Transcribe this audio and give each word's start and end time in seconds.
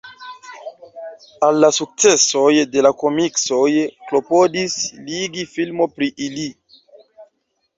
Al 1.47 1.59
la 1.63 1.69
sukcesoj 1.77 2.49
de 2.77 2.83
la 2.85 2.93
komiksoj 3.03 3.69
klopodis 4.09 4.79
ligi 5.11 5.47
filmo 5.55 5.89
pri 5.97 6.09
ili. 6.31 6.49